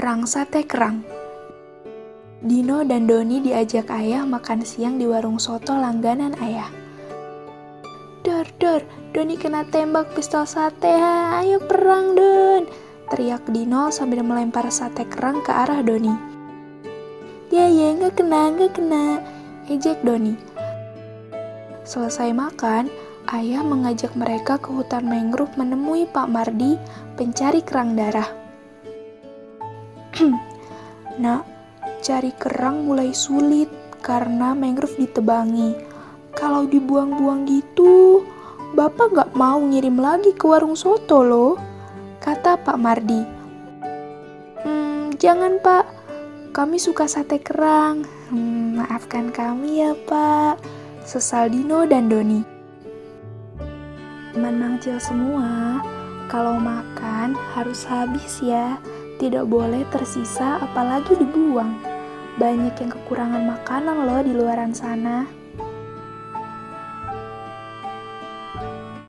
Perang 0.00 0.24
Sate 0.24 0.64
Kerang 0.64 1.04
Dino 2.40 2.80
dan 2.88 3.04
Doni 3.04 3.44
diajak 3.44 3.92
ayah 3.92 4.24
makan 4.24 4.64
siang 4.64 4.96
di 4.96 5.04
warung 5.04 5.36
soto 5.36 5.76
langganan 5.76 6.32
ayah. 6.40 6.72
Dor, 8.24 8.48
dor, 8.56 8.80
Doni 9.12 9.36
kena 9.36 9.68
tembak 9.68 10.16
pistol 10.16 10.48
sate, 10.48 10.88
ha. 10.88 11.44
ayo 11.44 11.60
perang 11.60 12.16
Don. 12.16 12.64
Teriak 13.12 13.44
Dino 13.52 13.92
sambil 13.92 14.24
melempar 14.24 14.72
sate 14.72 15.04
kerang 15.04 15.44
ke 15.44 15.52
arah 15.52 15.84
Doni. 15.84 16.16
Ya, 17.52 17.68
ya, 17.68 17.92
nggak 17.92 18.24
kena, 18.24 18.56
nggak 18.56 18.80
kena, 18.80 19.20
ejek 19.68 20.00
Doni. 20.00 20.32
Selesai 21.84 22.32
makan, 22.32 22.88
ayah 23.36 23.60
mengajak 23.60 24.16
mereka 24.16 24.56
ke 24.56 24.72
hutan 24.72 25.04
mangrove 25.04 25.60
menemui 25.60 26.08
Pak 26.08 26.32
Mardi, 26.32 26.80
pencari 27.20 27.60
kerang 27.60 28.00
darah. 28.00 28.40
Nak, 31.22 31.44
cari 32.04 32.32
kerang 32.36 32.84
mulai 32.84 33.12
sulit 33.16 33.68
karena 34.04 34.52
mangrove 34.52 34.96
ditebangi. 34.96 35.76
Kalau 36.36 36.64
dibuang-buang 36.68 37.48
gitu, 37.48 38.24
Bapak 38.70 39.10
nggak 39.10 39.30
mau 39.34 39.58
ngirim 39.58 39.98
lagi 39.98 40.30
ke 40.30 40.46
warung 40.46 40.78
soto 40.78 41.26
loh, 41.26 41.58
kata 42.22 42.54
Pak 42.62 42.78
Mardi. 42.78 43.22
Hmm, 44.62 45.10
jangan 45.18 45.58
Pak, 45.58 45.84
kami 46.54 46.78
suka 46.78 47.10
sate 47.10 47.42
kerang. 47.42 48.06
Hmm, 48.30 48.78
maafkan 48.78 49.34
kami 49.34 49.82
ya 49.82 49.98
Pak, 50.06 50.62
sesal 51.02 51.50
Dino 51.50 51.82
dan 51.82 52.06
Doni. 52.06 52.46
Teman 54.30 54.78
semua, 55.02 55.82
kalau 56.30 56.54
makan 56.54 57.34
harus 57.58 57.82
habis 57.82 58.38
ya, 58.38 58.78
tidak 59.20 59.44
boleh 59.52 59.84
tersisa 59.92 60.56
apalagi 60.64 61.12
dibuang. 61.20 61.76
Banyak 62.40 62.72
yang 62.80 62.90
kekurangan 62.96 63.44
makanan 63.44 64.08
loh 64.08 64.24
di 64.24 64.32
luaran 64.32 64.72
sana. 64.72 65.28